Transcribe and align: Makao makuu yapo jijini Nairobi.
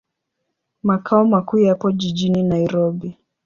Makao 0.83 1.25
makuu 1.25 1.57
yapo 1.57 1.91
jijini 1.91 2.43
Nairobi. 2.43 3.17